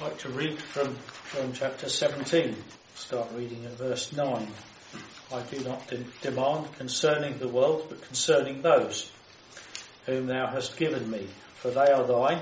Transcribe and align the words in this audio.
I'd 0.00 0.04
like 0.04 0.18
to 0.20 0.30
read 0.30 0.58
from 0.58 0.96
John 1.34 1.52
chapter 1.52 1.86
17. 1.86 2.56
Start 2.94 3.28
reading 3.34 3.66
at 3.66 3.72
verse 3.72 4.14
9. 4.14 4.48
I 5.30 5.42
do 5.42 5.62
not 5.62 5.88
de- 5.88 6.06
demand 6.22 6.72
concerning 6.78 7.36
the 7.36 7.48
world, 7.48 7.84
but 7.90 8.00
concerning 8.00 8.62
those 8.62 9.12
whom 10.06 10.26
thou 10.26 10.46
hast 10.46 10.78
given 10.78 11.10
me, 11.10 11.26
for 11.56 11.70
they 11.70 11.92
are 11.92 12.06
thine, 12.06 12.40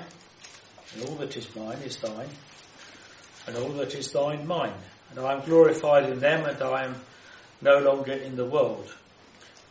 and 0.94 1.08
all 1.08 1.16
that 1.16 1.36
is 1.36 1.52
mine 1.56 1.78
is 1.78 1.96
thine, 1.96 2.28
and 3.48 3.56
all 3.56 3.70
that 3.70 3.92
is 3.92 4.12
thine 4.12 4.46
mine. 4.46 4.78
And 5.10 5.18
I 5.18 5.32
am 5.32 5.44
glorified 5.44 6.08
in 6.08 6.20
them, 6.20 6.46
and 6.46 6.62
I 6.62 6.84
am 6.84 6.94
no 7.60 7.78
longer 7.80 8.12
in 8.12 8.36
the 8.36 8.46
world. 8.46 8.94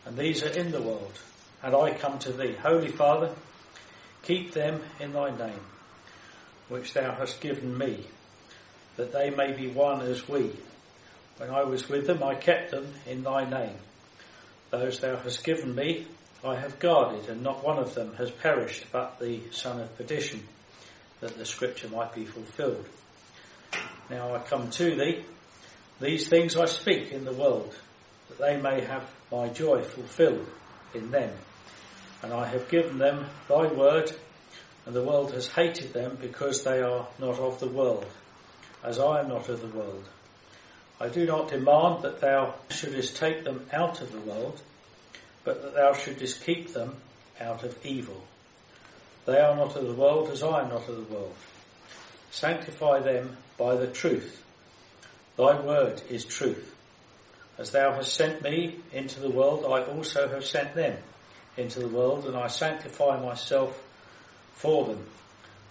And 0.04 0.14
these 0.14 0.42
are 0.42 0.50
in 0.50 0.72
the 0.72 0.82
world, 0.82 1.18
and 1.62 1.74
I 1.74 1.94
come 1.94 2.18
to 2.18 2.32
thee. 2.32 2.52
Holy 2.52 2.88
Father, 2.88 3.34
keep 4.24 4.52
them 4.52 4.82
in 5.00 5.14
thy 5.14 5.30
name 5.30 5.77
which 6.68 6.94
thou 6.94 7.12
hast 7.12 7.40
given 7.40 7.76
me, 7.76 8.04
that 8.96 9.12
they 9.12 9.30
may 9.30 9.52
be 9.52 9.68
one 9.68 10.02
as 10.02 10.28
we. 10.28 10.50
When 11.38 11.50
I 11.50 11.62
was 11.64 11.88
with 11.88 12.06
them, 12.06 12.22
I 12.22 12.34
kept 12.34 12.70
them 12.70 12.92
in 13.06 13.22
thy 13.22 13.48
name. 13.48 13.76
Those 14.70 15.00
thou 15.00 15.16
hast 15.16 15.44
given 15.44 15.74
me, 15.74 16.06
I 16.44 16.56
have 16.56 16.78
guarded, 16.78 17.28
and 17.28 17.42
not 17.42 17.64
one 17.64 17.78
of 17.78 17.94
them 17.94 18.14
has 18.16 18.30
perished, 18.30 18.84
but 18.92 19.18
the 19.18 19.40
son 19.50 19.80
of 19.80 19.96
perdition, 19.96 20.46
that 21.20 21.36
the 21.36 21.44
scripture 21.44 21.88
might 21.88 22.14
be 22.14 22.24
fulfilled. 22.24 22.86
Now 24.10 24.34
I 24.34 24.38
come 24.40 24.70
to 24.70 24.94
thee. 24.94 25.24
These 26.00 26.28
things 26.28 26.56
I 26.56 26.66
speak 26.66 27.10
in 27.10 27.24
the 27.24 27.32
world, 27.32 27.74
that 28.28 28.38
they 28.38 28.60
may 28.60 28.82
have 28.82 29.04
my 29.32 29.48
joy 29.48 29.82
fulfilled 29.82 30.46
in 30.94 31.10
them. 31.10 31.32
And 32.22 32.32
I 32.32 32.46
have 32.46 32.68
given 32.68 32.98
them 32.98 33.26
thy 33.48 33.66
word, 33.66 34.12
and 34.88 34.96
the 34.96 35.02
world 35.02 35.32
has 35.32 35.48
hated 35.48 35.92
them 35.92 36.16
because 36.18 36.64
they 36.64 36.80
are 36.80 37.06
not 37.18 37.38
of 37.38 37.60
the 37.60 37.68
world, 37.68 38.06
as 38.82 38.98
I 38.98 39.20
am 39.20 39.28
not 39.28 39.46
of 39.50 39.60
the 39.60 39.78
world. 39.78 40.08
I 40.98 41.10
do 41.10 41.26
not 41.26 41.50
demand 41.50 42.04
that 42.04 42.22
thou 42.22 42.54
shouldest 42.70 43.14
take 43.14 43.44
them 43.44 43.66
out 43.70 44.00
of 44.00 44.10
the 44.10 44.20
world, 44.20 44.62
but 45.44 45.60
that 45.60 45.74
thou 45.74 45.92
shouldest 45.92 46.42
keep 46.42 46.72
them 46.72 46.96
out 47.38 47.64
of 47.64 47.76
evil. 47.84 48.24
They 49.26 49.38
are 49.38 49.54
not 49.54 49.76
of 49.76 49.86
the 49.86 49.92
world 49.92 50.30
as 50.30 50.42
I 50.42 50.62
am 50.62 50.70
not 50.70 50.88
of 50.88 50.96
the 50.96 51.14
world. 51.14 51.36
Sanctify 52.30 53.00
them 53.00 53.36
by 53.58 53.76
the 53.76 53.88
truth. 53.88 54.42
Thy 55.36 55.60
word 55.60 56.00
is 56.08 56.24
truth. 56.24 56.74
As 57.58 57.72
thou 57.72 57.92
hast 57.92 58.14
sent 58.14 58.40
me 58.40 58.76
into 58.94 59.20
the 59.20 59.28
world, 59.28 59.66
I 59.66 59.82
also 59.82 60.28
have 60.28 60.46
sent 60.46 60.74
them 60.74 60.96
into 61.58 61.78
the 61.78 61.88
world, 61.88 62.24
and 62.24 62.34
I 62.34 62.46
sanctify 62.46 63.20
myself 63.20 63.84
for 64.58 64.86
them, 64.86 65.06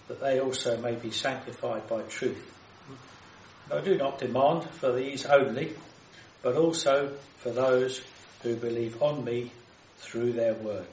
that 0.08 0.20
they 0.20 0.40
also 0.40 0.78
may 0.78 0.94
be 0.94 1.10
sanctified 1.10 1.86
by 1.88 2.00
truth. 2.02 2.54
I 3.70 3.80
do 3.80 3.96
not 3.98 4.18
demand 4.18 4.64
for 4.64 4.92
these 4.92 5.26
only, 5.26 5.74
but 6.42 6.56
also 6.56 7.12
for 7.36 7.50
those 7.50 8.00
who 8.42 8.56
believe 8.56 9.02
on 9.02 9.24
me 9.24 9.52
through 9.98 10.32
their 10.32 10.54
word, 10.54 10.88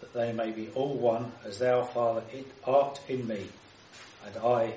that 0.00 0.12
they 0.12 0.32
may 0.32 0.50
be 0.50 0.68
all 0.74 0.94
one 0.94 1.32
as 1.46 1.58
thou, 1.58 1.82
Father, 1.82 2.22
art 2.64 3.00
in 3.08 3.26
me, 3.26 3.46
and 4.26 4.36
I 4.36 4.74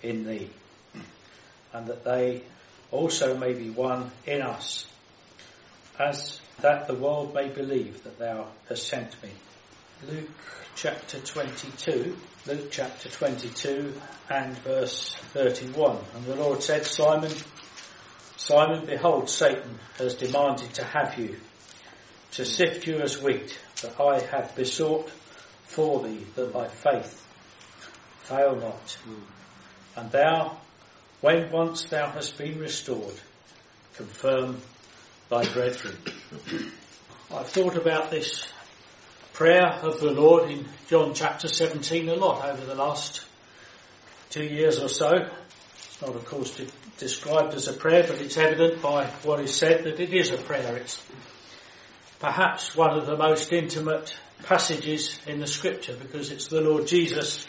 in 0.00 0.24
thee, 0.24 0.50
and 1.72 1.88
that 1.88 2.04
they 2.04 2.42
also 2.92 3.36
may 3.36 3.52
be 3.52 3.70
one 3.70 4.12
in 4.26 4.42
us, 4.42 4.86
as 5.98 6.40
that 6.60 6.86
the 6.86 6.94
world 6.94 7.34
may 7.34 7.48
believe 7.48 8.04
that 8.04 8.20
thou 8.20 8.46
hast 8.68 8.86
sent 8.86 9.20
me. 9.24 9.30
Luke 10.06 10.30
chapter 10.76 11.18
22, 11.18 12.16
Luke 12.46 12.68
chapter 12.70 13.08
22 13.08 13.92
and 14.30 14.56
verse 14.58 15.14
31. 15.32 15.98
And 16.14 16.24
the 16.24 16.36
Lord 16.36 16.62
said, 16.62 16.86
Simon, 16.86 17.32
Simon, 18.36 18.86
behold, 18.86 19.28
Satan 19.28 19.80
has 19.98 20.14
demanded 20.14 20.72
to 20.74 20.84
have 20.84 21.18
you, 21.18 21.36
to 22.32 22.44
sift 22.44 22.86
you 22.86 23.00
as 23.00 23.20
wheat, 23.20 23.58
but 23.82 24.00
I 24.00 24.20
have 24.20 24.54
besought 24.54 25.10
for 25.64 26.04
thee 26.04 26.24
that 26.36 26.52
thy 26.52 26.68
faith 26.68 27.26
fail 28.20 28.54
not. 28.54 28.98
And 29.96 30.12
thou, 30.12 30.58
when 31.22 31.50
once 31.50 31.86
thou 31.86 32.08
hast 32.08 32.38
been 32.38 32.60
restored, 32.60 33.20
confirm 33.96 34.60
thy 35.28 35.44
brethren. 35.52 35.96
I've 37.32 37.48
thought 37.48 37.76
about 37.76 38.12
this 38.12 38.46
prayer 39.38 39.78
of 39.82 40.00
the 40.00 40.10
Lord 40.10 40.50
in 40.50 40.66
John 40.88 41.14
chapter 41.14 41.46
17 41.46 42.08
a 42.08 42.14
lot 42.16 42.44
over 42.44 42.66
the 42.66 42.74
last 42.74 43.24
two 44.30 44.42
years 44.42 44.80
or 44.80 44.88
so. 44.88 45.28
It's 45.76 46.02
not, 46.02 46.16
of 46.16 46.24
course, 46.24 46.56
de- 46.56 46.66
described 46.98 47.54
as 47.54 47.68
a 47.68 47.72
prayer, 47.72 48.02
but 48.02 48.20
it's 48.20 48.36
evident 48.36 48.82
by 48.82 49.06
what 49.22 49.38
is 49.38 49.54
said 49.54 49.84
that 49.84 50.00
it 50.00 50.12
is 50.12 50.32
a 50.32 50.38
prayer. 50.38 50.76
It's 50.78 51.06
perhaps 52.18 52.74
one 52.74 52.98
of 52.98 53.06
the 53.06 53.16
most 53.16 53.52
intimate 53.52 54.12
passages 54.42 55.20
in 55.24 55.38
the 55.38 55.46
scripture 55.46 55.94
because 55.94 56.32
it's 56.32 56.48
the 56.48 56.60
Lord 56.60 56.88
Jesus 56.88 57.46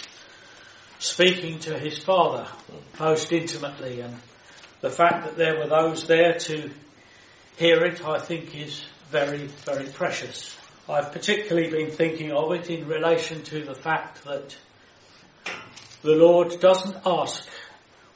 speaking 1.00 1.58
to 1.62 1.80
his 1.80 1.98
Father 1.98 2.46
most 3.00 3.32
intimately 3.32 4.02
and 4.02 4.16
the 4.82 4.92
fact 4.92 5.26
that 5.26 5.38
there 5.38 5.58
were 5.58 5.68
those 5.68 6.06
there 6.06 6.38
to 6.38 6.70
hear 7.58 7.84
it, 7.84 8.06
I 8.06 8.20
think 8.20 8.56
is 8.56 8.86
very, 9.10 9.48
very 9.48 9.88
precious. 9.88 10.56
I've 10.90 11.12
particularly 11.12 11.70
been 11.70 11.92
thinking 11.92 12.32
of 12.32 12.52
it 12.52 12.68
in 12.72 12.88
relation 12.88 13.44
to 13.44 13.64
the 13.64 13.76
fact 13.76 14.24
that 14.24 14.58
the 16.02 16.16
Lord 16.16 16.60
doesn't 16.60 16.98
ask 17.06 17.48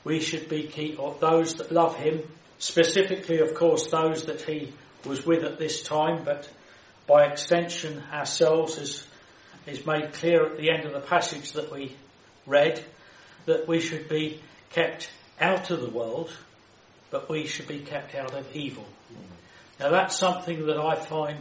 we 0.03 0.19
should 0.19 0.49
be 0.49 0.63
keep 0.63 0.99
or 0.99 1.15
those 1.19 1.53
that 1.55 1.71
love 1.71 1.95
Him, 1.97 2.23
specifically, 2.57 3.41
of 3.41 3.53
course, 3.53 3.91
those 3.91 4.25
that 4.25 4.41
He 4.41 4.73
was 5.05 5.23
with 5.23 5.43
at 5.43 5.59
this 5.59 5.83
time, 5.83 6.23
but 6.23 6.49
by 7.05 7.25
extension 7.25 8.01
ourselves, 8.11 8.79
as 8.79 9.05
is 9.67 9.85
made 9.85 10.11
clear 10.13 10.43
at 10.43 10.57
the 10.57 10.71
end 10.71 10.85
of 10.85 10.93
the 10.93 11.07
passage 11.07 11.51
that 11.51 11.71
we 11.71 11.95
read, 12.47 12.83
that 13.45 13.67
we 13.67 13.81
should 13.81 14.09
be 14.09 14.41
kept 14.71 15.11
out 15.39 15.69
of 15.69 15.79
the 15.79 15.91
world, 15.91 16.35
but 17.11 17.29
we 17.29 17.45
should 17.45 17.67
be 17.67 17.81
kept 17.81 18.15
out 18.15 18.33
of 18.33 18.55
evil. 18.55 18.87
Now 19.79 19.91
that's 19.91 20.17
something 20.17 20.65
that 20.65 20.79
I 20.79 20.95
find 20.95 21.37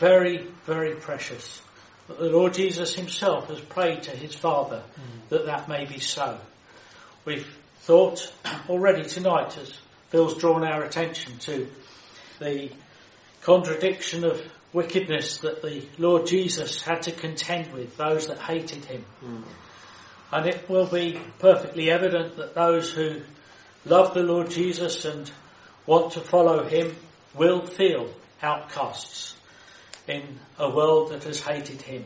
very, 0.00 0.46
very 0.64 0.94
precious. 0.94 1.60
The 2.08 2.30
Lord 2.30 2.54
Jesus 2.54 2.94
himself 2.94 3.48
has 3.48 3.60
prayed 3.60 4.02
to 4.04 4.10
his 4.10 4.34
Father 4.34 4.82
mm. 4.82 5.28
that 5.28 5.46
that 5.46 5.68
may 5.68 5.84
be 5.84 6.00
so. 6.00 6.38
We've 7.24 7.46
thought 7.80 8.32
already 8.68 9.04
tonight 9.04 9.56
as 9.58 9.78
Phil's 10.08 10.38
drawn 10.38 10.64
our 10.64 10.82
attention 10.82 11.38
to 11.40 11.68
the 12.40 12.70
contradiction 13.42 14.24
of 14.24 14.42
wickedness 14.72 15.38
that 15.38 15.62
the 15.62 15.84
Lord 15.98 16.26
Jesus 16.26 16.80
had 16.80 17.02
to 17.02 17.12
contend 17.12 17.72
with, 17.72 17.96
those 17.96 18.26
that 18.28 18.38
hated 18.38 18.86
him. 18.86 19.04
Mm. 19.22 19.42
And 20.32 20.46
it 20.46 20.68
will 20.68 20.86
be 20.86 21.20
perfectly 21.38 21.90
evident 21.90 22.36
that 22.38 22.54
those 22.54 22.90
who 22.90 23.20
love 23.84 24.14
the 24.14 24.22
Lord 24.22 24.50
Jesus 24.50 25.04
and 25.04 25.30
want 25.86 26.12
to 26.12 26.20
follow 26.20 26.64
him 26.64 26.96
will 27.34 27.66
feel 27.66 28.08
outcasts 28.42 29.29
in 30.06 30.38
a 30.58 30.70
world 30.70 31.10
that 31.10 31.24
has 31.24 31.40
hated 31.40 31.82
him. 31.82 32.04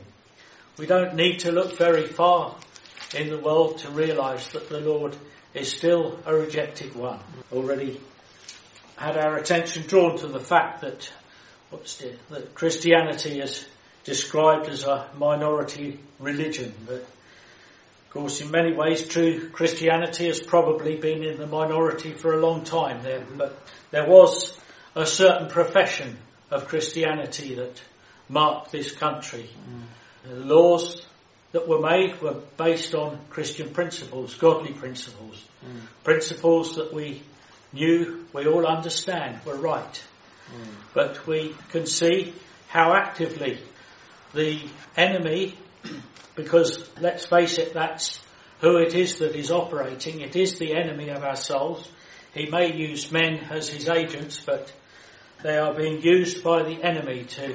We 0.76 0.86
don't 0.86 1.14
need 1.14 1.40
to 1.40 1.52
look 1.52 1.78
very 1.78 2.06
far 2.06 2.54
in 3.14 3.30
the 3.30 3.38
world 3.38 3.78
to 3.78 3.90
realize 3.90 4.48
that 4.48 4.68
the 4.68 4.80
Lord 4.80 5.16
is 5.54 5.70
still 5.70 6.18
a 6.26 6.34
rejected 6.34 6.94
one. 6.96 7.20
Already 7.52 8.00
had 8.96 9.16
our 9.16 9.36
attention 9.36 9.86
drawn 9.86 10.18
to 10.18 10.26
the 10.26 10.40
fact 10.40 10.80
that 10.80 11.10
what's 11.70 11.96
the, 11.98 12.14
that 12.30 12.54
Christianity 12.54 13.40
is 13.40 13.66
described 14.04 14.68
as 14.68 14.84
a 14.84 15.08
minority 15.16 15.98
religion, 16.18 16.74
but 16.86 16.96
of 16.96 18.10
course 18.10 18.40
in 18.40 18.50
many 18.50 18.72
ways 18.72 19.06
true 19.08 19.48
Christianity 19.50 20.26
has 20.26 20.40
probably 20.40 20.96
been 20.96 21.22
in 21.24 21.38
the 21.38 21.46
minority 21.46 22.12
for 22.12 22.34
a 22.34 22.40
long 22.40 22.64
time 22.64 23.02
there, 23.02 23.24
but 23.36 23.58
there 23.90 24.06
was 24.06 24.56
a 24.94 25.06
certain 25.06 25.48
profession 25.48 26.18
of 26.54 26.68
Christianity 26.68 27.56
that 27.56 27.82
marked 28.28 28.70
this 28.70 28.92
country. 28.92 29.50
Mm. 29.68 30.30
The 30.30 30.44
laws 30.46 31.04
that 31.50 31.68
were 31.68 31.80
made 31.80 32.22
were 32.22 32.40
based 32.56 32.94
on 32.94 33.18
Christian 33.28 33.70
principles, 33.70 34.34
godly 34.34 34.72
principles, 34.72 35.44
mm. 35.64 35.80
principles 36.04 36.76
that 36.76 36.94
we 36.94 37.22
knew, 37.72 38.24
we 38.32 38.46
all 38.46 38.66
understand 38.66 39.44
were 39.44 39.56
right. 39.56 40.04
Mm. 40.48 40.66
But 40.94 41.26
we 41.26 41.54
can 41.70 41.86
see 41.86 42.32
how 42.68 42.94
actively 42.94 43.58
the 44.32 44.62
enemy, 44.96 45.58
because 46.36 46.88
let's 47.00 47.26
face 47.26 47.58
it, 47.58 47.74
that's 47.74 48.20
who 48.60 48.76
it 48.78 48.94
is 48.94 49.18
that 49.18 49.34
is 49.34 49.50
operating. 49.50 50.20
It 50.20 50.36
is 50.36 50.58
the 50.58 50.76
enemy 50.76 51.08
of 51.08 51.24
our 51.24 51.36
souls. 51.36 51.90
He 52.32 52.46
may 52.46 52.74
use 52.74 53.10
men 53.10 53.38
as 53.50 53.68
his 53.68 53.88
agents, 53.88 54.40
but 54.40 54.72
they 55.44 55.58
are 55.58 55.74
being 55.74 56.00
used 56.00 56.42
by 56.42 56.62
the 56.62 56.82
enemy 56.82 57.24
to 57.24 57.54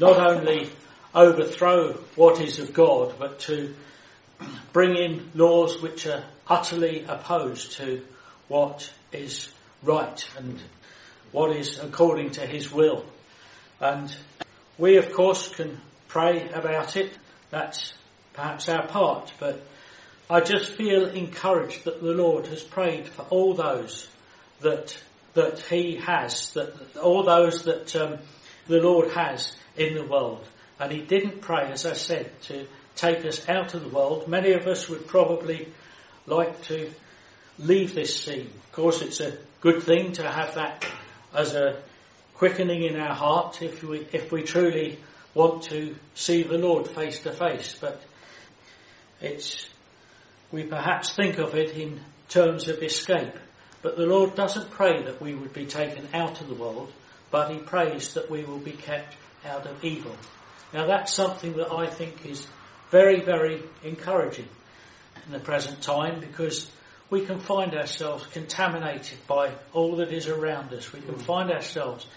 not 0.00 0.18
only 0.18 0.70
overthrow 1.14 1.92
what 2.14 2.40
is 2.40 2.58
of 2.58 2.72
God, 2.72 3.14
but 3.18 3.40
to 3.40 3.74
bring 4.72 4.96
in 4.96 5.30
laws 5.34 5.82
which 5.82 6.06
are 6.06 6.24
utterly 6.48 7.04
opposed 7.06 7.72
to 7.72 8.02
what 8.48 8.90
is 9.12 9.52
right 9.82 10.26
and 10.38 10.58
what 11.30 11.54
is 11.54 11.78
according 11.78 12.30
to 12.30 12.46
his 12.46 12.72
will. 12.72 13.04
And 13.80 14.16
we 14.78 14.96
of 14.96 15.12
course 15.12 15.54
can 15.54 15.78
pray 16.08 16.48
about 16.48 16.96
it. 16.96 17.18
That's 17.50 17.92
perhaps 18.32 18.66
our 18.70 18.86
part, 18.86 19.30
but 19.38 19.60
I 20.30 20.40
just 20.40 20.72
feel 20.72 21.04
encouraged 21.04 21.84
that 21.84 22.00
the 22.00 22.14
Lord 22.14 22.46
has 22.46 22.62
prayed 22.62 23.08
for 23.08 23.26
all 23.28 23.52
those 23.52 24.08
that 24.60 24.96
that 25.36 25.60
He 25.60 25.96
has, 25.96 26.52
that 26.54 26.74
all 27.00 27.22
those 27.22 27.62
that 27.64 27.94
um, 27.94 28.18
the 28.66 28.80
Lord 28.80 29.12
has 29.12 29.54
in 29.76 29.94
the 29.94 30.04
world, 30.04 30.46
and 30.80 30.90
He 30.90 31.02
didn't 31.02 31.40
pray, 31.40 31.70
as 31.70 31.86
I 31.86 31.92
said, 31.92 32.30
to 32.42 32.66
take 32.96 33.24
us 33.24 33.48
out 33.48 33.74
of 33.74 33.82
the 33.82 33.88
world. 33.88 34.26
Many 34.26 34.52
of 34.52 34.66
us 34.66 34.88
would 34.88 35.06
probably 35.06 35.68
like 36.26 36.62
to 36.64 36.90
leave 37.58 37.94
this 37.94 38.16
scene. 38.16 38.50
Of 38.64 38.72
course, 38.72 39.02
it's 39.02 39.20
a 39.20 39.38
good 39.60 39.82
thing 39.82 40.12
to 40.12 40.28
have 40.28 40.54
that 40.54 40.86
as 41.34 41.54
a 41.54 41.82
quickening 42.34 42.82
in 42.82 42.96
our 42.96 43.14
heart 43.14 43.62
if 43.62 43.82
we 43.82 44.06
if 44.12 44.32
we 44.32 44.42
truly 44.42 44.98
want 45.34 45.62
to 45.64 45.94
see 46.14 46.42
the 46.42 46.58
Lord 46.58 46.88
face 46.88 47.20
to 47.20 47.32
face. 47.32 47.76
But 47.80 48.02
it's 49.20 49.68
we 50.50 50.64
perhaps 50.64 51.12
think 51.12 51.38
of 51.38 51.54
it 51.54 51.76
in 51.76 52.00
terms 52.28 52.68
of 52.68 52.82
escape. 52.82 53.34
But 53.86 53.96
the 53.96 54.04
Lord 54.04 54.34
doesn't 54.34 54.72
pray 54.72 55.04
that 55.04 55.22
we 55.22 55.32
would 55.32 55.52
be 55.52 55.64
taken 55.64 56.08
out 56.12 56.40
of 56.40 56.48
the 56.48 56.54
world, 56.54 56.92
but 57.30 57.52
He 57.52 57.58
prays 57.58 58.14
that 58.14 58.28
we 58.28 58.42
will 58.42 58.58
be 58.58 58.72
kept 58.72 59.14
out 59.46 59.64
of 59.64 59.84
evil. 59.84 60.10
Now 60.74 60.88
that's 60.88 61.14
something 61.14 61.52
that 61.52 61.70
I 61.70 61.86
think 61.86 62.26
is 62.26 62.48
very, 62.90 63.20
very 63.20 63.62
encouraging 63.84 64.48
in 65.24 65.32
the 65.32 65.38
present 65.38 65.82
time 65.82 66.18
because 66.18 66.68
we 67.10 67.24
can 67.24 67.38
find 67.38 67.76
ourselves 67.76 68.26
contaminated 68.26 69.24
by 69.28 69.52
all 69.72 69.94
that 69.98 70.12
is 70.12 70.26
around 70.26 70.72
us. 70.72 70.92
We 70.92 71.00
can 71.00 71.14
mm. 71.14 71.22
find 71.22 71.52
ourselves 71.52 72.08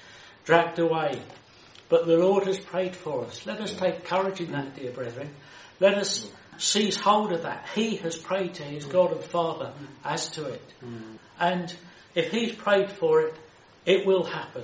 dragged 0.45 0.79
away. 0.79 1.21
But 1.87 2.07
the 2.07 2.17
Lord 2.17 2.47
has 2.47 2.57
prayed 2.57 2.95
for 2.95 3.25
us. 3.25 3.45
Let 3.45 3.61
us 3.61 3.73
hmm. 3.73 3.85
take 3.85 4.05
courage 4.05 4.41
in 4.41 4.53
that, 4.53 4.69
hmm. 4.69 4.81
dear 4.81 4.91
brethren. 4.91 5.29
Let 5.79 5.99
us 5.99 6.25
hmm. 6.25 6.48
Seize 6.59 6.97
hold 6.97 7.31
of 7.31 7.43
that. 7.43 7.65
He 7.73 7.95
has 7.97 8.15
prayed 8.15 8.55
to 8.55 8.63
his 8.63 8.85
God 8.85 9.11
and 9.11 9.21
Father 9.21 9.71
as 10.03 10.29
to 10.31 10.45
it. 10.45 10.73
And 11.39 11.73
if 12.13 12.31
he's 12.31 12.53
prayed 12.53 12.91
for 12.91 13.21
it, 13.21 13.35
it 13.85 14.05
will 14.05 14.25
happen. 14.25 14.63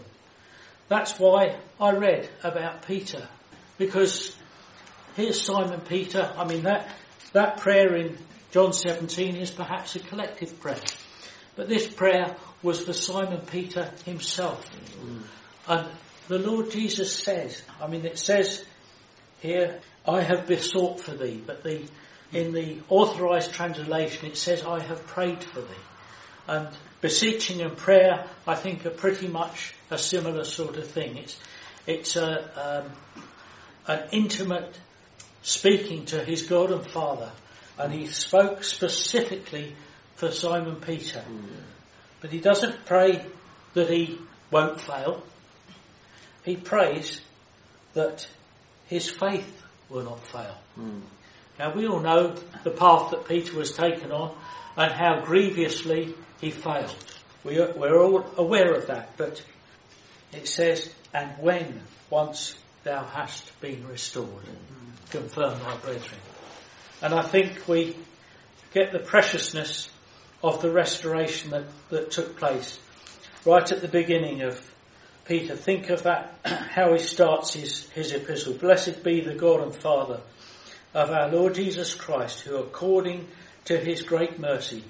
That's 0.88 1.18
why 1.18 1.57
I 1.80 1.92
read 1.94 2.30
about 2.44 2.86
Peter. 2.86 3.27
Because 3.77 4.36
here's 5.15 5.42
Simon 5.42 5.81
Peter. 5.81 6.31
I 6.38 6.45
mean, 6.45 6.63
that, 6.63 6.88
that 7.33 7.57
prayer 7.57 7.95
in 7.95 8.18
John 8.51 8.74
17 8.74 9.36
is 9.36 9.51
perhaps 9.51 9.95
a 9.95 10.00
collective 10.00 10.59
prayer. 10.59 10.80
But 11.56 11.69
this 11.69 11.88
prayer 11.88 12.36
was 12.62 12.83
for 12.83 12.94
Simon 12.94 13.41
Peter 13.41 13.89
himself. 14.06 14.69
Mm. 15.01 15.21
And 15.68 15.88
the 16.27 16.39
Lord 16.39 16.71
Jesus 16.71 17.13
says, 17.13 17.62
I 17.81 17.88
mean, 17.88 18.06
it 18.06 18.19
says 18.19 18.63
here, 19.39 19.80
I 20.07 20.22
have 20.22 20.48
besought 20.48 21.02
for 21.02 21.12
thee, 21.12 21.42
but 21.46 21.63
the, 21.63 21.84
in 22.31 22.54
the 22.54 22.78
authorized 22.90 23.54
translation 23.54 24.28
it 24.28 24.38
says, 24.38 24.63
I 24.63 24.80
have 24.80 25.06
prayed 25.07 25.44
for 25.44 25.62
thee. 25.62 25.84
And 26.48 26.68
beseeching 27.02 27.62
and 27.62 27.75
prayer, 27.75 28.28
I 28.48 28.56
think, 28.56 28.86
are 28.86 28.92
pretty 28.92 29.28
much 29.28 29.74
a 29.90 29.98
similar 29.98 30.44
sort 30.44 30.78
of 30.78 30.88
thing. 30.88 31.18
It's, 31.18 31.40
it's 31.88 32.16
a, 32.16 32.86
um, 32.86 32.92
an 33.88 34.10
intimate 34.12 34.78
speaking 35.42 36.06
to 36.06 36.24
his 36.24 36.44
God 36.44 36.72
and 36.72 36.86
Father. 36.86 37.31
And 37.78 37.92
he 37.92 38.08
spoke 38.08 38.63
specifically 38.63 39.75
for 40.16 40.31
Simon 40.31 40.78
Peter. 40.78 41.24
Mm. 41.28 41.48
But 42.22 42.31
he 42.31 42.40
doesn't 42.40 42.86
pray 42.86 43.25
that 43.74 43.90
he 43.90 44.19
won't 44.51 44.80
fail. 44.80 45.24
He 46.44 46.56
prays 46.56 47.22
that 47.94 48.28
his 48.88 49.10
faith 49.10 49.64
will 49.90 50.04
not 50.04 50.20
fail. 50.26 50.58
Mm. 50.80 51.02
Now 51.60 51.74
we 51.74 51.88
all 51.88 52.00
know 52.00 52.36
the 52.64 52.72
path 52.72 53.12
that 53.12 53.28
Peter 53.28 53.56
was 53.58 53.74
taken 53.74 54.12
on 54.12 54.36
and 54.76 54.92
how 54.92 55.22
grievously 55.22 56.14
he 56.42 56.52
failed. 56.52 56.96
We 57.44 57.60
are, 57.60 57.72
we're 57.74 58.02
all 58.02 58.26
aware 58.38 58.74
of 58.74 58.88
that, 58.88 59.16
but 59.18 59.44
it 60.34 60.48
says, 60.48 60.94
and 61.14 61.32
when 61.40 61.82
once 62.10 62.56
thou 62.84 63.04
hast 63.04 63.60
been 63.62 63.88
restored, 63.88 64.28
mm. 64.28 65.12
confirm 65.12 65.60
thy 65.60 65.78
brethren. 65.78 66.20
And 67.02 67.14
I 67.14 67.22
think 67.22 67.68
we 67.68 67.96
get 68.74 68.92
the 68.92 69.00
preciousness 69.00 69.90
of 70.44 70.62
the 70.62 70.72
restoration 70.72 71.52
that, 71.52 71.64
that 71.90 72.12
took 72.12 72.38
place 72.38 72.80
right 73.46 73.72
at 73.72 73.82
the 73.82 73.88
beginning 73.88 74.42
of 74.42 74.60
Peter. 75.25 75.56
Think 75.56 75.89
of 75.89 76.04
that, 76.04 76.36
how 76.45 76.94
he 76.94 77.00
starts 77.00 77.54
his, 77.54 77.89
his 77.89 78.12
epistle. 78.12 78.54
Blessed 78.54 79.04
be 79.04 79.22
the 79.22 79.36
God 79.36 79.62
and 79.62 79.75
Father 79.75 80.22
of 80.94 81.10
our 81.10 81.30
Lord 81.30 81.56
Jesus 81.56 81.94
Christ, 81.94 82.42
who 82.42 82.57
according 82.57 83.27
to 83.66 83.77
his 83.77 84.04
great 84.04 84.39
mercy 84.39 84.83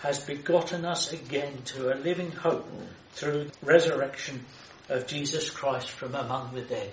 has 0.00 0.18
begotten 0.18 0.84
us 0.84 1.12
again 1.12 1.62
to 1.64 1.92
a 1.92 1.96
living 1.96 2.32
hope 2.32 2.68
through 3.12 3.44
the 3.44 3.52
resurrection 3.66 4.44
of 4.88 5.06
Jesus 5.06 5.50
Christ 5.50 5.90
from 5.90 6.14
among 6.14 6.54
the 6.54 6.62
dead. 6.62 6.92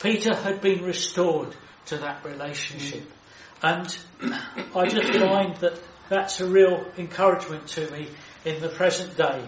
Peter 0.00 0.34
had 0.34 0.60
been 0.60 0.84
restored 0.84 1.54
to 1.86 1.98
that 1.98 2.24
relationship. 2.24 3.02
Mm. 3.62 3.98
And 4.22 4.34
I 4.76 4.86
just 4.86 5.12
find 5.12 5.56
that 5.56 5.78
that's 6.08 6.40
a 6.40 6.46
real 6.46 6.84
encouragement 6.96 7.66
to 7.68 7.90
me 7.90 8.08
in 8.44 8.60
the 8.60 8.68
present 8.68 9.16
day. 9.16 9.44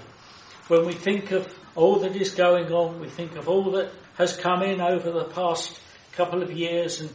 When 0.68 0.86
we 0.86 0.92
think 0.92 1.30
of 1.30 1.52
all 1.74 2.00
that 2.00 2.16
is 2.16 2.32
going 2.32 2.72
on, 2.72 3.00
we 3.00 3.08
think 3.08 3.36
of 3.36 3.48
all 3.48 3.70
that 3.72 3.90
has 4.16 4.36
come 4.36 4.62
in 4.62 4.80
over 4.80 5.10
the 5.10 5.24
past 5.24 5.78
couple 6.12 6.42
of 6.42 6.52
years 6.52 7.00
and 7.00 7.10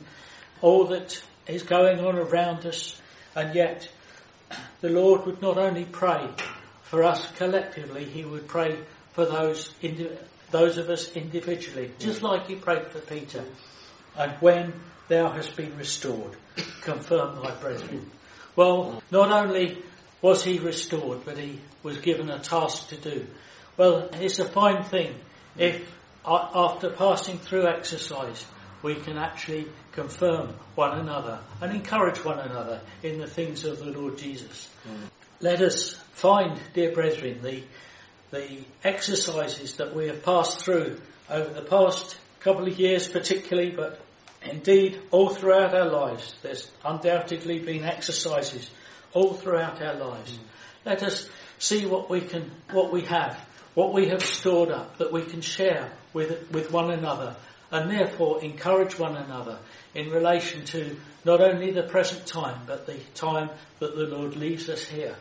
all 0.62 0.86
that 0.86 1.22
is 1.46 1.64
going 1.64 2.00
on 2.00 2.18
around 2.18 2.66
us, 2.66 3.00
and 3.36 3.54
yet 3.56 3.88
the 4.82 4.90
Lord 4.90 5.26
would 5.26 5.42
not 5.42 5.58
only 5.58 5.86
pray 5.86 6.28
for 6.84 7.04
us 7.04 7.32
collectively, 7.34 8.06
He 8.06 8.26
would 8.26 8.48
pray 8.48 8.78
for 9.14 9.26
those 9.26 9.74
those 10.50 10.78
of 10.78 10.90
us 10.90 11.12
individually, 11.12 11.92
just 12.00 12.24
like 12.24 12.48
He 12.48 12.56
prayed 12.56 12.88
for 12.88 13.00
Peter. 13.00 13.44
And 14.18 14.32
when 14.40 14.74
thou 15.08 15.30
hast 15.30 15.56
been 15.56 15.78
restored, 15.78 16.36
confirm 16.82 17.42
thy 17.42 17.52
brethren. 17.56 18.10
Well, 18.56 19.04
not 19.12 19.32
only 19.32 19.84
was 20.22 20.44
he 20.44 20.58
restored, 20.58 21.24
but 21.26 21.38
he 21.38 21.60
was 21.84 22.00
given 22.00 22.30
a 22.30 22.40
task 22.40 22.90
to 22.90 22.98
do. 22.98 23.28
Well, 23.78 24.10
it's 24.14 24.40
a 24.40 24.46
fine 24.46 24.84
thing 24.84 25.14
if 25.56 25.96
after 26.26 26.90
passing 26.90 27.38
through 27.38 27.68
exercise 27.68 28.46
we 28.82 28.96
can 28.96 29.18
actually 29.18 29.68
confirm 29.92 30.56
one 30.76 31.00
another 31.00 31.40
and 31.62 31.72
encourage 31.72 32.24
one 32.24 32.40
another 32.40 32.82
in 33.04 33.20
the 33.20 33.28
things 33.28 33.66
of 33.66 33.80
the 33.80 33.86
Lord 33.86 34.18
Jesus. 34.18 34.70
Mm. 34.88 35.10
Let 35.42 35.62
us 35.62 35.94
find, 36.12 36.60
dear 36.74 36.92
brethren, 36.92 37.42
the, 37.42 37.64
the 38.32 38.60
exercises 38.84 39.78
that 39.78 39.96
we 39.96 40.08
have 40.08 40.24
passed 40.24 40.64
through 40.64 41.00
over 41.30 41.54
the 41.54 41.62
past 41.62 42.18
couple 42.40 42.68
of 42.68 42.80
years 42.80 43.08
particularly, 43.08 43.72
but 43.72 44.00
indeed 44.44 45.00
all 45.12 45.30
throughout 45.30 45.76
our 45.76 45.90
lives. 45.90 46.34
There's 46.42 46.70
undoubtedly 46.84 47.60
been 47.60 47.84
exercises 47.84 48.70
all 49.14 49.34
throughout 49.34 49.82
our 49.82 49.96
lives. 49.96 50.32
Mm. 50.32 50.40
Let 50.86 51.04
us 51.04 51.30
see 51.60 51.86
what 51.86 52.10
we 52.10 52.22
can, 52.22 52.52
what 52.72 52.92
we 52.92 53.02
have 53.04 53.47
what 53.78 53.94
we 53.94 54.08
have 54.08 54.26
stored 54.26 54.72
up 54.72 54.98
that 54.98 55.14
we 55.14 55.22
can 55.22 55.40
share 55.40 55.92
with, 56.12 56.50
with 56.52 56.72
one 56.72 56.90
another 56.90 57.36
and 57.70 57.92
therefore 57.92 58.44
encourage 58.44 58.98
one 58.98 59.16
another 59.16 59.60
in 59.94 60.10
relation 60.10 60.66
to 60.66 60.96
not 61.24 61.42
only 61.42 61.70
the 61.70 61.84
present 61.84 62.26
time 62.26 62.60
but 62.66 62.88
the 62.88 62.98
time 63.14 63.52
that 63.78 63.96
the 63.96 64.06
Lord 64.06 64.36
leaves 64.36 64.68
us 64.68 64.84
here. 64.84 65.16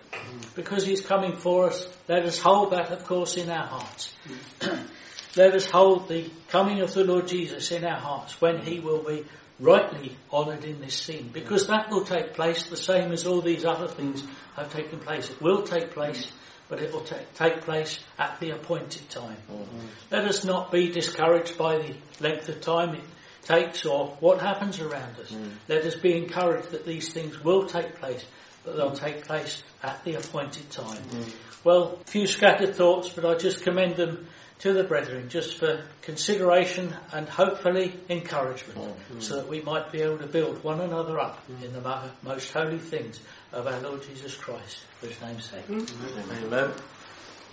Because 0.55 0.87
He's 0.87 1.03
coming 1.03 1.37
for 1.37 1.67
us, 1.67 1.87
let 2.09 2.25
us 2.25 2.39
hold 2.39 2.73
that 2.73 2.91
of 2.91 3.05
course 3.05 3.37
in 3.37 3.51
our 3.51 3.67
hearts. 3.67 4.15
Mm. 4.61 4.89
let 5.37 5.55
us 5.55 5.67
hold 5.71 6.09
the 6.09 6.31
coming 6.49 6.81
of 6.81 6.95
the 6.95 7.05
Lord 7.05 7.29
Jesus 7.29 7.71
in 7.73 7.85
our 7.85 8.01
hearts 8.01 8.41
when 8.41 8.61
He 8.61 8.81
will 8.81 9.03
be 9.03 9.27
rightly 9.59 10.17
honoured 10.33 10.65
in 10.65 10.81
this 10.81 10.95
scene. 10.95 11.31
Because 11.33 11.67
that 11.69 11.91
will 11.91 12.05
take 12.05 12.35
place 12.35 12.65
the 12.65 12.77
same 12.77 13.13
as 13.13 13.27
all 13.27 13.41
these 13.41 13.65
other 13.65 13.89
things 13.89 14.23
have 14.57 14.73
taken 14.73 14.99
place. 14.99 15.31
It 15.31 15.41
will 15.41 15.63
take 15.63 15.93
place 15.93 16.31
but 16.69 16.81
it 16.81 16.93
will 16.93 17.05
take 17.35 17.61
place 17.63 18.01
at 18.19 18.39
the 18.41 18.51
appointed 18.51 19.09
time. 19.09 19.37
Mm-hmm. 19.51 19.87
Let 20.11 20.25
us 20.25 20.45
not 20.45 20.73
be 20.73 20.91
discouraged 20.91 21.57
by 21.57 21.79
the 21.79 21.95
length 22.21 22.49
of 22.49 22.61
time 22.61 22.95
it 22.95 23.05
takes 23.43 23.87
or 23.87 24.17
what 24.21 24.41
happens 24.41 24.81
around 24.81 25.19
us. 25.21 25.31
Mm. 25.31 25.51
Let 25.69 25.85
us 25.85 25.95
be 25.95 26.17
encouraged 26.17 26.71
that 26.73 26.85
these 26.85 27.13
things 27.13 27.43
will 27.45 27.67
take 27.67 27.97
place, 27.97 28.25
but 28.65 28.77
they'll 28.77 28.93
take 28.93 29.25
place 29.25 29.63
at 29.83 30.03
the 30.05 30.15
appointed 30.15 30.69
time. 30.71 30.99
Mm. 30.99 31.33
Well, 31.63 31.99
a 32.01 32.11
few 32.11 32.27
scattered 32.27 32.75
thoughts, 32.75 33.11
but 33.11 33.25
I 33.25 33.37
just 33.37 33.63
commend 33.63 33.97
them 33.97 34.27
to 34.59 34.73
the 34.73 34.85
brethren 34.85 35.29
just 35.29 35.59
for 35.59 35.83
consideration 36.03 36.95
and 37.13 37.29
hopefully 37.29 37.93
encouragement 38.09 38.79
mm. 39.13 39.23
so 39.23 39.37
that 39.37 39.49
we 39.49 39.61
might 39.61 39.93
be 39.93 40.01
able 40.01 40.19
to 40.19 40.27
build 40.27 40.63
one 40.65 40.81
another 40.81 41.19
up 41.21 41.43
mm. 41.51 41.65
in 41.65 41.73
the 41.73 42.11
most 42.23 42.53
holy 42.53 42.79
things 42.79 43.21
of 43.53 43.67
our 43.67 43.81
Lord 43.81 44.03
Jesus 44.03 44.35
Christ 44.35 44.79
for 45.01 45.07
his 45.07 45.21
name's 45.21 45.45
sake. 45.45 45.67
Mm. 45.69 46.45
Amen. 46.45 46.71